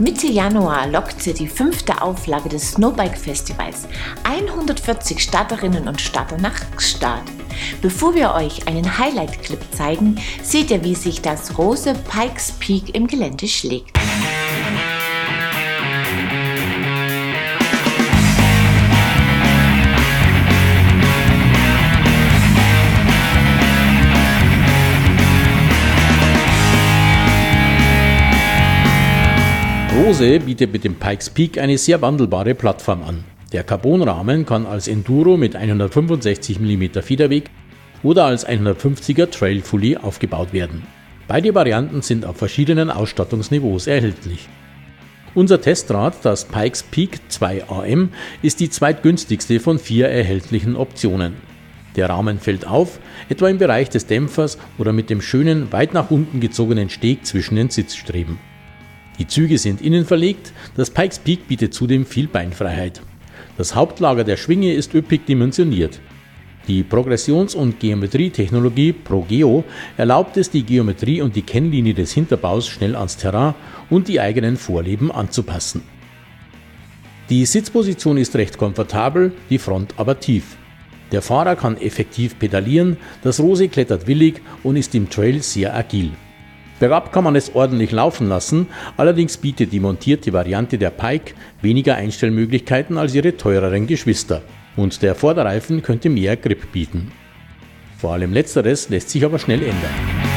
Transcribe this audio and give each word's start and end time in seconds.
Mitte 0.00 0.26
Januar 0.26 0.88
lockte 0.88 1.32
die 1.32 1.46
fünfte 1.46 2.02
Auflage 2.02 2.48
des 2.48 2.72
Snowbike 2.72 3.16
Festivals 3.16 3.86
140 4.24 5.22
Starterinnen 5.22 5.86
und 5.86 6.00
Starter 6.00 6.36
nach 6.38 6.60
Start. 6.78 7.22
Bevor 7.80 8.12
wir 8.12 8.34
euch 8.34 8.66
einen 8.66 8.98
Highlight-Clip 8.98 9.60
zeigen, 9.70 10.20
seht 10.42 10.72
ihr, 10.72 10.82
wie 10.82 10.96
sich 10.96 11.22
das 11.22 11.56
Rose 11.56 11.94
Pikes 12.10 12.52
Peak 12.58 12.92
im 12.96 13.06
Gelände 13.06 13.46
schlägt. 13.46 13.93
Rose 30.04 30.38
bietet 30.38 30.70
mit 30.70 30.84
dem 30.84 30.96
Pikes 30.96 31.30
Peak 31.30 31.56
eine 31.56 31.78
sehr 31.78 32.02
wandelbare 32.02 32.54
Plattform 32.54 33.02
an. 33.04 33.24
Der 33.54 33.64
Carbonrahmen 33.64 34.44
kann 34.44 34.66
als 34.66 34.86
Enduro 34.86 35.38
mit 35.38 35.56
165 35.56 36.60
mm 36.60 37.00
Federweg 37.00 37.44
oder 38.02 38.26
als 38.26 38.46
150er 38.46 39.30
Trail 39.30 39.62
Fully 39.62 39.96
aufgebaut 39.96 40.52
werden. 40.52 40.82
Beide 41.26 41.54
Varianten 41.54 42.02
sind 42.02 42.26
auf 42.26 42.36
verschiedenen 42.36 42.90
Ausstattungsniveaus 42.90 43.86
erhältlich. 43.86 44.46
Unser 45.34 45.62
Testrad, 45.62 46.22
das 46.22 46.44
Pikes 46.44 46.82
Peak 46.82 47.20
2 47.28 47.70
AM, 47.70 48.10
ist 48.42 48.60
die 48.60 48.68
zweitgünstigste 48.68 49.58
von 49.58 49.78
vier 49.78 50.10
erhältlichen 50.10 50.76
Optionen. 50.76 51.32
Der 51.96 52.10
Rahmen 52.10 52.40
fällt 52.40 52.66
auf, 52.66 52.98
etwa 53.30 53.48
im 53.48 53.56
Bereich 53.56 53.88
des 53.88 54.04
Dämpfers 54.04 54.58
oder 54.76 54.92
mit 54.92 55.08
dem 55.08 55.22
schönen, 55.22 55.72
weit 55.72 55.94
nach 55.94 56.10
unten 56.10 56.40
gezogenen 56.40 56.90
Steg 56.90 57.24
zwischen 57.24 57.56
den 57.56 57.70
Sitzstreben. 57.70 58.38
Die 59.18 59.26
Züge 59.26 59.58
sind 59.58 59.80
innen 59.80 60.04
verlegt, 60.04 60.52
das 60.76 60.90
Pikes 60.90 61.20
Peak 61.20 61.46
bietet 61.46 61.72
zudem 61.72 62.04
viel 62.04 62.26
Beinfreiheit. 62.26 63.00
Das 63.56 63.74
Hauptlager 63.74 64.24
der 64.24 64.36
Schwinge 64.36 64.72
ist 64.72 64.94
üppig 64.94 65.26
dimensioniert. 65.26 66.00
Die 66.66 66.82
Progressions- 66.82 67.54
und 67.54 67.78
Geometrietechnologie 67.78 68.92
ProGeo 68.92 69.64
erlaubt 69.96 70.36
es, 70.38 70.50
die 70.50 70.62
Geometrie 70.62 71.20
und 71.20 71.36
die 71.36 71.42
Kennlinie 71.42 71.94
des 71.94 72.12
Hinterbaus 72.12 72.66
schnell 72.66 72.96
ans 72.96 73.16
Terrain 73.16 73.54
und 73.90 74.08
die 74.08 74.18
eigenen 74.18 74.56
Vorlieben 74.56 75.12
anzupassen. 75.12 75.82
Die 77.30 77.44
Sitzposition 77.46 78.16
ist 78.16 78.34
recht 78.34 78.58
komfortabel, 78.58 79.32
die 79.50 79.58
Front 79.58 79.94
aber 79.98 80.18
tief. 80.18 80.56
Der 81.12 81.22
Fahrer 81.22 81.54
kann 81.54 81.76
effektiv 81.76 82.38
pedalieren, 82.38 82.96
das 83.22 83.40
Rose 83.40 83.68
klettert 83.68 84.06
willig 84.06 84.40
und 84.62 84.76
ist 84.76 84.94
im 84.94 85.08
Trail 85.10 85.42
sehr 85.42 85.76
agil. 85.76 86.10
Bergab 86.84 87.12
kann 87.12 87.24
man 87.24 87.34
es 87.34 87.54
ordentlich 87.54 87.92
laufen 87.92 88.28
lassen, 88.28 88.66
allerdings 88.98 89.38
bietet 89.38 89.72
die 89.72 89.80
montierte 89.80 90.34
Variante 90.34 90.76
der 90.76 90.90
Pike 90.90 91.32
weniger 91.62 91.94
Einstellmöglichkeiten 91.94 92.98
als 92.98 93.14
ihre 93.14 93.38
teureren 93.38 93.86
Geschwister 93.86 94.42
und 94.76 95.00
der 95.00 95.14
Vorderreifen 95.14 95.80
könnte 95.80 96.10
mehr 96.10 96.36
Grip 96.36 96.72
bieten. 96.72 97.10
Vor 97.96 98.12
allem 98.12 98.34
letzteres 98.34 98.90
lässt 98.90 99.08
sich 99.08 99.24
aber 99.24 99.38
schnell 99.38 99.62
ändern. 99.62 100.33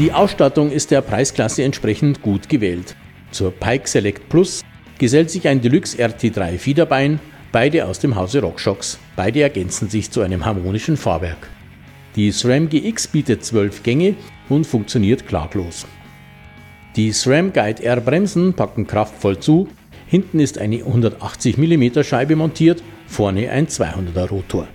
Die 0.00 0.12
Ausstattung 0.12 0.70
ist 0.70 0.90
der 0.92 1.02
Preisklasse 1.02 1.62
entsprechend 1.62 2.22
gut 2.22 2.48
gewählt. 2.48 2.96
Zur 3.32 3.50
Pike 3.50 3.86
Select 3.86 4.30
Plus 4.30 4.64
gesellt 4.98 5.30
sich 5.30 5.46
ein 5.46 5.60
Deluxe 5.60 5.98
RT3 5.98 6.56
Fiederbein, 6.56 7.20
beide 7.52 7.84
aus 7.84 7.98
dem 7.98 8.16
Hause 8.16 8.40
RockShox. 8.40 8.98
Beide 9.14 9.42
ergänzen 9.42 9.90
sich 9.90 10.10
zu 10.10 10.22
einem 10.22 10.46
harmonischen 10.46 10.96
Fahrwerk. 10.96 11.50
Die 12.16 12.32
SRAM 12.32 12.70
GX 12.70 13.08
bietet 13.08 13.44
12 13.44 13.82
Gänge 13.82 14.14
und 14.48 14.66
funktioniert 14.66 15.26
klaglos. 15.26 15.86
Die 16.96 17.12
SRAM 17.12 17.52
Guide 17.52 17.82
R 17.82 18.00
Bremsen 18.00 18.54
packen 18.54 18.86
kraftvoll 18.86 19.38
zu. 19.38 19.68
Hinten 20.06 20.40
ist 20.40 20.56
eine 20.56 20.76
180 20.76 21.58
mm 21.58 22.02
Scheibe 22.04 22.36
montiert, 22.36 22.82
vorne 23.06 23.50
ein 23.50 23.66
200er 23.66 24.30
Rotor. 24.30 24.66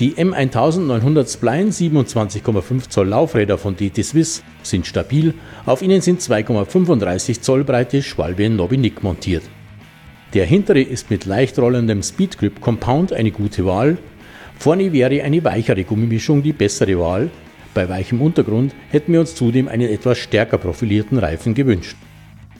Die 0.00 0.12
M1900 0.12 1.32
Spline 1.32 1.70
27,5 1.70 2.88
Zoll 2.88 3.08
Laufräder 3.08 3.58
von 3.58 3.74
DT 3.74 4.04
Swiss 4.04 4.44
sind 4.62 4.86
stabil, 4.86 5.34
auf 5.66 5.82
ihnen 5.82 6.00
sind 6.02 6.20
2,35 6.20 7.40
Zoll 7.40 7.64
breite 7.64 8.00
Schwalbe 8.00 8.48
Nobinick 8.48 9.02
montiert. 9.02 9.42
Der 10.34 10.46
hintere 10.46 10.82
ist 10.82 11.10
mit 11.10 11.24
leicht 11.24 11.58
rollendem 11.58 12.04
Speedgrip 12.04 12.60
Compound 12.60 13.12
eine 13.12 13.32
gute 13.32 13.66
Wahl, 13.66 13.98
vorne 14.56 14.92
wäre 14.92 15.20
eine 15.24 15.42
weichere 15.42 15.82
Gummimischung 15.82 16.44
die 16.44 16.52
bessere 16.52 17.00
Wahl, 17.00 17.28
bei 17.74 17.88
weichem 17.88 18.22
Untergrund 18.22 18.76
hätten 18.90 19.12
wir 19.12 19.20
uns 19.20 19.34
zudem 19.34 19.66
einen 19.66 19.90
etwas 19.90 20.18
stärker 20.18 20.58
profilierten 20.58 21.18
Reifen 21.18 21.54
gewünscht. 21.54 21.96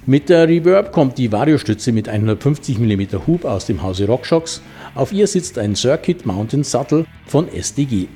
Mit 0.08 0.30
der 0.30 0.48
Reverb 0.48 0.90
kommt 0.90 1.18
die 1.18 1.32
Variostütze 1.32 1.92
mit 1.92 2.08
150 2.08 2.78
mm 2.78 3.26
Hub 3.26 3.44
aus 3.44 3.66
dem 3.66 3.82
Hause 3.82 4.06
RockShox. 4.06 4.62
Auf 4.94 5.12
ihr 5.12 5.26
sitzt 5.26 5.58
ein 5.58 5.76
Circuit 5.76 6.24
Mountain 6.24 6.64
Sattel 6.64 7.04
von 7.26 7.46
SDG. 7.46 8.06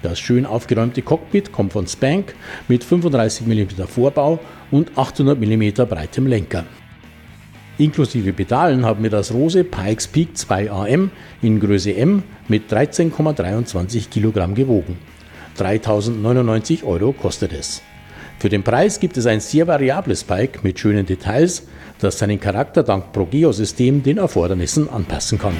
Das 0.00 0.20
schön 0.20 0.46
aufgeräumte 0.46 1.02
Cockpit 1.02 1.50
kommt 1.50 1.72
von 1.72 1.88
Spank 1.88 2.36
mit 2.68 2.84
35 2.84 3.48
mm 3.48 3.82
Vorbau 3.88 4.38
und 4.70 4.96
800 4.96 5.40
mm 5.40 5.72
breitem 5.88 6.28
Lenker. 6.28 6.66
Inklusive 7.78 8.32
Pedalen 8.32 8.86
haben 8.86 9.02
wir 9.02 9.10
das 9.10 9.34
Rose 9.34 9.64
Pikes 9.64 10.06
Peak 10.06 10.38
2 10.38 10.70
AM 10.70 11.10
in 11.42 11.58
Größe 11.58 11.96
M 11.96 12.22
mit 12.46 12.72
13,23 12.72 14.08
Kilogramm 14.08 14.54
gewogen. 14.54 14.98
3099 15.56 16.84
Euro 16.84 17.12
kostet 17.12 17.52
es. 17.52 17.82
Für 18.40 18.48
den 18.48 18.62
Preis 18.62 18.98
gibt 18.98 19.18
es 19.18 19.26
ein 19.26 19.40
sehr 19.40 19.66
variables 19.66 20.24
Bike 20.24 20.64
mit 20.64 20.80
schönen 20.80 21.04
Details, 21.04 21.64
das 22.00 22.18
seinen 22.18 22.40
Charakter 22.40 22.82
dank 22.82 23.12
ProGeo-System 23.12 24.02
den 24.02 24.16
Erfordernissen 24.16 24.88
anpassen 24.88 25.38
kann. 25.38 25.54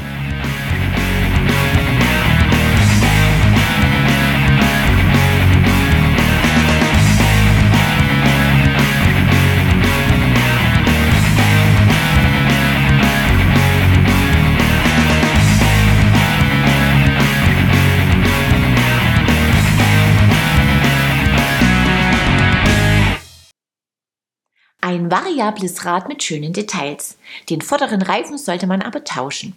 Ein 24.91 25.09
variables 25.09 25.85
Rad 25.85 26.09
mit 26.09 26.21
schönen 26.21 26.53
Details. 26.53 27.17
Den 27.49 27.61
vorderen 27.61 28.03
Reifen 28.03 28.37
sollte 28.37 28.67
man 28.67 28.83
aber 28.83 29.05
tauschen. 29.05 29.55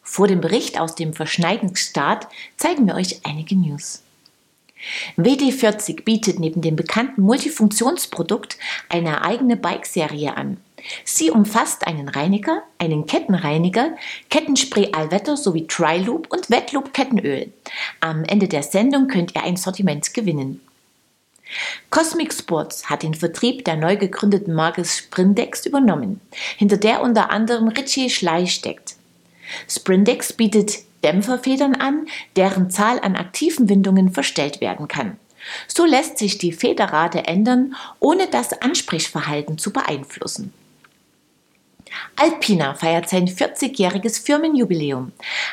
Vor 0.00 0.28
dem 0.28 0.40
Bericht 0.40 0.78
aus 0.78 0.94
dem 0.94 1.12
verschneiten 1.12 1.74
Start 1.74 2.28
zeigen 2.56 2.86
wir 2.86 2.94
euch 2.94 3.22
einige 3.24 3.56
News. 3.56 4.02
WD40 5.16 6.04
bietet 6.04 6.38
neben 6.38 6.62
dem 6.62 6.76
bekannten 6.76 7.22
Multifunktionsprodukt 7.22 8.56
eine 8.88 9.22
eigene 9.22 9.56
Bike-Serie 9.56 10.36
an. 10.36 10.58
Sie 11.04 11.32
umfasst 11.32 11.88
einen 11.88 12.08
Reiniger, 12.08 12.62
einen 12.78 13.06
Kettenreiniger, 13.06 13.96
Kettenspray 14.30 14.92
Allwetter 14.92 15.36
sowie 15.36 15.66
Tri-Loop 15.66 16.32
und 16.32 16.48
Wetloop 16.48 16.94
Kettenöl. 16.94 17.52
Am 17.98 18.22
Ende 18.22 18.46
der 18.46 18.62
Sendung 18.62 19.08
könnt 19.08 19.34
ihr 19.34 19.42
ein 19.42 19.56
Sortiment 19.56 20.14
gewinnen. 20.14 20.60
Cosmic 21.90 22.32
Sports 22.32 22.88
hat 22.88 23.02
den 23.02 23.14
Vertrieb 23.14 23.64
der 23.64 23.76
neu 23.76 23.96
gegründeten 23.96 24.54
Marke 24.54 24.84
Sprindex 24.84 25.66
übernommen, 25.66 26.20
hinter 26.56 26.76
der 26.76 27.02
unter 27.02 27.30
anderem 27.30 27.68
Richie 27.68 28.10
Schley 28.10 28.46
steckt. 28.46 28.96
Sprindex 29.68 30.32
bietet 30.32 30.78
Dämpferfedern 31.04 31.74
an, 31.74 32.06
deren 32.34 32.70
Zahl 32.70 32.98
an 32.98 33.14
aktiven 33.14 33.68
Windungen 33.68 34.10
verstellt 34.10 34.60
werden 34.60 34.88
kann. 34.88 35.18
So 35.68 35.84
lässt 35.84 36.18
sich 36.18 36.38
die 36.38 36.52
Federrate 36.52 37.26
ändern, 37.26 37.76
ohne 38.00 38.26
das 38.26 38.62
Ansprechverhalten 38.62 39.58
zu 39.58 39.72
beeinflussen. 39.72 40.52
Alpina 42.16 42.74
feiert 42.74 43.08
sein 43.08 43.28
40-jähriges 43.28 44.22
Firmenjubiläum. 44.22 45.12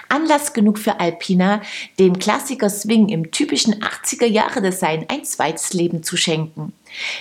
Anlass 0.09 0.53
genug 0.53 0.79
für 0.79 0.99
Alpina, 0.99 1.61
dem 1.99 2.19
Klassiker 2.19 2.69
Swing 2.69 3.09
im 3.09 3.31
typischen 3.31 3.75
80er-Jahre-Design 3.81 5.05
ein 5.07 5.25
zweites 5.25 5.73
Leben 5.73 6.03
zu 6.03 6.17
schenken. 6.17 6.73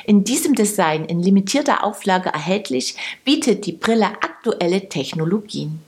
In 0.05 0.25
diesem 0.25 0.55
Design 0.55 1.05
in 1.05 1.21
limitierter 1.21 1.85
Auflage 1.85 2.31
erhältlich, 2.31 2.97
bietet 3.25 3.67
die 3.67 3.73
Brille 3.73 4.07
aktuelle 4.07 4.89
Technologien. 4.89 5.81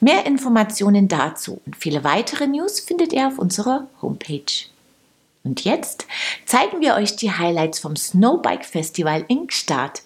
Mehr 0.00 0.26
Informationen 0.26 1.08
dazu 1.08 1.60
und 1.64 1.76
viele 1.76 2.04
weitere 2.04 2.46
News 2.46 2.80
findet 2.80 3.12
ihr 3.12 3.26
auf 3.26 3.38
unserer 3.38 3.88
Homepage. 4.00 4.66
Und 5.44 5.64
jetzt 5.64 6.06
zeigen 6.46 6.80
wir 6.80 6.94
euch 6.94 7.16
die 7.16 7.32
Highlights 7.32 7.80
vom 7.80 7.96
Snowbike 7.96 8.64
Festival 8.64 9.24
in 9.28 9.46
Gstaad. 9.48 10.02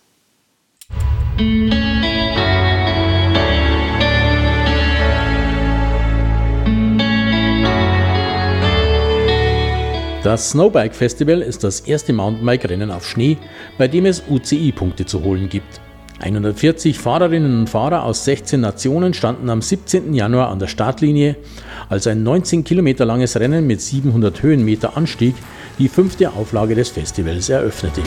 Das 10.26 10.50
Snowbike 10.50 10.96
Festival 10.96 11.40
ist 11.40 11.62
das 11.62 11.78
erste 11.78 12.12
Mountainbike-Rennen 12.12 12.90
auf 12.90 13.06
Schnee, 13.06 13.38
bei 13.78 13.86
dem 13.86 14.06
es 14.06 14.24
UCI-Punkte 14.28 15.06
zu 15.06 15.22
holen 15.22 15.48
gibt. 15.48 15.80
140 16.18 16.98
Fahrerinnen 16.98 17.60
und 17.60 17.70
Fahrer 17.70 18.02
aus 18.02 18.24
16 18.24 18.60
Nationen 18.60 19.14
standen 19.14 19.48
am 19.48 19.62
17. 19.62 20.12
Januar 20.14 20.48
an 20.48 20.58
der 20.58 20.66
Startlinie, 20.66 21.36
als 21.88 22.08
ein 22.08 22.24
19 22.24 22.64
Kilometer 22.64 23.04
langes 23.04 23.38
Rennen 23.38 23.68
mit 23.68 23.80
700 23.80 24.42
Höhenmeter 24.42 24.96
Anstieg 24.96 25.36
die 25.78 25.88
fünfte 25.88 26.32
Auflage 26.32 26.74
des 26.74 26.88
Festivals 26.88 27.48
eröffnete. 27.48 28.02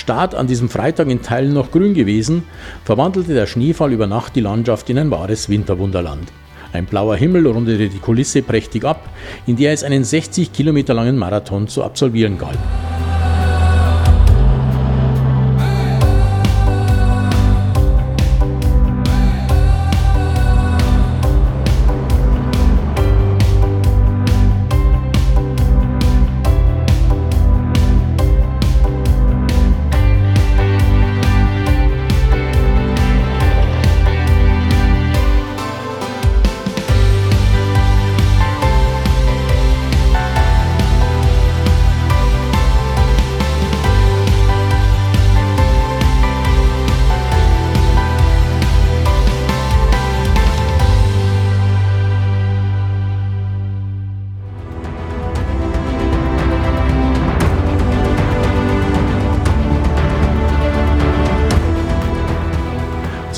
Start 0.00 0.34
an 0.34 0.46
diesem 0.46 0.70
Freitag 0.70 1.08
in 1.08 1.20
Teilen 1.20 1.52
noch 1.52 1.70
grün 1.70 1.92
gewesen, 1.92 2.44
verwandelte 2.84 3.34
der 3.34 3.46
Schneefall 3.46 3.92
über 3.92 4.06
Nacht 4.06 4.34
die 4.34 4.40
Landschaft 4.40 4.88
in 4.88 4.98
ein 4.98 5.10
wahres 5.10 5.50
Winterwunderland. 5.50 6.32
Ein 6.72 6.86
blauer 6.86 7.16
Himmel 7.16 7.46
rundete 7.46 7.90
die 7.90 7.98
Kulisse 7.98 8.40
prächtig 8.40 8.86
ab, 8.86 9.10
in 9.46 9.56
der 9.56 9.74
es 9.74 9.84
einen 9.84 10.02
60 10.02 10.54
Kilometer 10.54 10.94
langen 10.94 11.18
Marathon 11.18 11.68
zu 11.68 11.84
absolvieren 11.84 12.38
galt. 12.38 12.58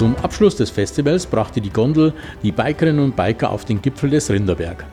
Zum 0.03 0.17
Abschluss 0.17 0.57
des 0.57 0.69
Festivals 0.69 1.25
brachte 1.25 1.61
die 1.61 1.71
Gondel 1.71 2.13
die 2.43 2.51
Bikerinnen 2.51 3.05
und 3.05 3.15
Biker 3.15 3.51
auf 3.51 3.65
den 3.65 3.81
Gipfel 3.81 4.11
des 4.11 4.29
Rinderberg. 4.31 4.85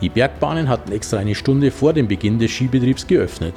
Die 0.00 0.08
Bergbahnen 0.08 0.66
hatten 0.66 0.92
extra 0.92 1.18
eine 1.18 1.34
Stunde 1.34 1.70
vor 1.70 1.92
dem 1.92 2.08
Beginn 2.08 2.38
des 2.38 2.52
Skibetriebs 2.52 3.06
geöffnet. 3.06 3.52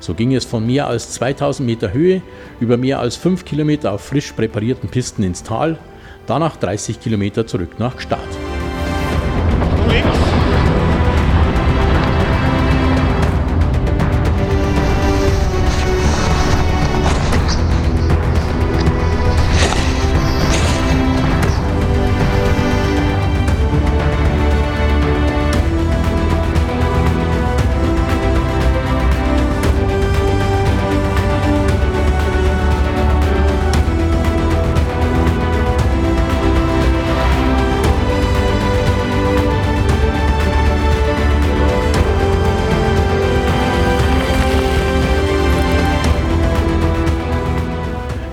So 0.00 0.12
ging 0.12 0.34
es 0.34 0.44
von 0.44 0.66
mehr 0.66 0.88
als 0.88 1.12
2000 1.12 1.64
Meter 1.64 1.92
Höhe 1.92 2.20
über 2.58 2.76
mehr 2.76 2.98
als 2.98 3.14
5 3.14 3.44
Kilometer 3.44 3.92
auf 3.92 4.00
frisch 4.00 4.32
präparierten 4.32 4.88
Pisten 4.88 5.22
ins 5.22 5.44
Tal, 5.44 5.78
danach 6.26 6.56
30 6.56 6.98
Kilometer 6.98 7.46
zurück 7.46 7.78
nach 7.78 7.96
Gstaad. 7.96 8.18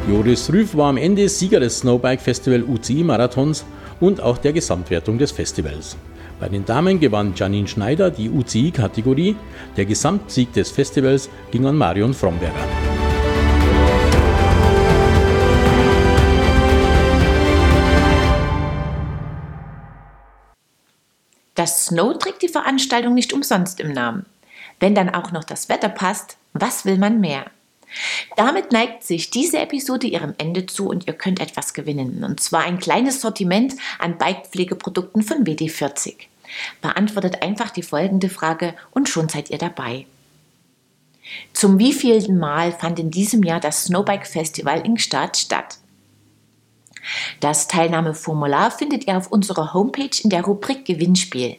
Joris 0.08 0.50
Rüff 0.54 0.74
war 0.74 0.88
am 0.88 0.96
Ende 0.96 1.28
Sieger 1.28 1.60
des 1.60 1.80
Snowbike 1.80 2.22
Festival 2.22 2.64
UCI 2.64 3.04
Marathons 3.04 3.66
und 4.00 4.22
auch 4.22 4.38
der 4.38 4.54
Gesamtwertung 4.54 5.18
des 5.18 5.34
Festivals. 5.34 5.98
Bei 6.40 6.48
den 6.48 6.64
Damen 6.64 7.02
gewann 7.02 7.34
Janine 7.36 7.68
Schneider 7.68 8.10
die 8.10 8.30
UCI-Kategorie. 8.30 9.36
Der 9.76 9.86
Gesamtsieg 9.86 10.54
des 10.54 10.72
Festivals 10.72 11.30
ging 11.52 11.66
an 11.66 11.76
Marion 11.76 12.14
Fromberger. 12.14 12.54
Das 21.56 21.88
Snow 21.88 22.18
trägt 22.18 22.44
die 22.44 22.48
Veranstaltung 22.48 23.14
nicht 23.14 23.34
umsonst 23.34 23.82
im 23.82 23.92
Namen. 23.92 24.26
Wenn 24.80 24.96
dann 24.96 25.10
auch 25.10 25.34
noch 25.34 25.44
das 25.44 25.68
Wetter 25.68 25.90
passt, 25.90 26.38
was 26.54 26.86
will 26.86 26.98
man 26.98 27.20
mehr? 27.20 27.48
Damit 28.36 28.72
neigt 28.72 29.04
sich 29.04 29.30
diese 29.30 29.60
Episode 29.60 30.08
ihrem 30.08 30.34
Ende 30.38 30.66
zu 30.66 30.88
und 30.88 31.08
ihr 31.08 31.14
könnt 31.14 31.40
etwas 31.40 31.74
gewinnen. 31.74 32.24
Und 32.24 32.40
zwar 32.40 32.64
ein 32.64 32.80
kleines 32.80 33.22
Sortiment 33.22 33.76
an 34.00 34.18
Bikepflegeprodukten 34.18 35.22
von 35.22 35.46
WD40. 35.46 36.16
Beantwortet 36.82 37.42
einfach 37.42 37.72
die 37.72 37.84
folgende 37.84 38.30
Frage 38.30 38.74
und 38.92 39.10
schon 39.10 39.30
seid 39.30 39.50
ihr 39.50 39.58
dabei. 39.58 40.06
Zum 41.54 41.78
wievielten 41.80 42.38
Mal 42.38 42.72
fand 42.72 43.00
in 43.00 43.12
diesem 43.12 43.44
Jahr 43.44 43.60
das 43.60 43.86
Snowbike 43.86 44.28
Festival 44.28 44.86
Ingstadt 44.86 45.38
statt? 45.38 45.78
Das 47.40 47.68
Teilnahmeformular 47.68 48.72
findet 48.72 49.08
ihr 49.08 49.18
auf 49.18 49.32
unserer 49.32 49.74
Homepage 49.74 50.22
in 50.24 50.30
der 50.30 50.44
Rubrik 50.44 50.86
Gewinnspiel. 50.86 51.58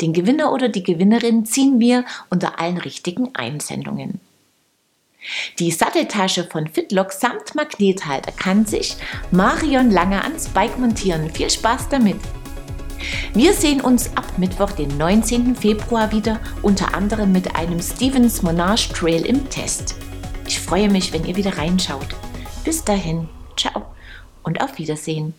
Den 0.00 0.12
Gewinner 0.12 0.52
oder 0.52 0.68
die 0.68 0.82
Gewinnerin 0.82 1.44
ziehen 1.44 1.80
wir 1.80 2.04
unter 2.30 2.60
allen 2.60 2.78
richtigen 2.78 3.34
Einsendungen. 3.34 4.20
Die 5.58 5.70
Satteltasche 5.70 6.44
von 6.44 6.66
Fitlock 6.68 7.12
samt 7.12 7.54
Magnethalter 7.54 8.32
kann 8.32 8.66
sich 8.66 8.96
Marion 9.30 9.90
Lange 9.90 10.22
ans 10.22 10.48
Bike 10.48 10.78
montieren. 10.78 11.30
Viel 11.30 11.50
Spaß 11.50 11.88
damit! 11.88 12.20
Wir 13.34 13.52
sehen 13.52 13.80
uns 13.80 14.16
ab 14.16 14.38
Mittwoch, 14.38 14.72
den 14.72 14.96
19. 14.96 15.54
Februar 15.54 16.10
wieder, 16.12 16.40
unter 16.62 16.94
anderem 16.94 17.32
mit 17.32 17.54
einem 17.54 17.80
Stevens 17.80 18.42
Monarch 18.42 18.88
Trail 18.88 19.24
im 19.26 19.48
Test. 19.50 19.96
Ich 20.46 20.58
freue 20.60 20.88
mich, 20.88 21.12
wenn 21.12 21.24
ihr 21.24 21.36
wieder 21.36 21.58
reinschaut. 21.58 22.08
Bis 22.64 22.84
dahin, 22.84 23.28
ciao 23.56 23.86
und 24.42 24.60
auf 24.62 24.78
Wiedersehen. 24.78 25.34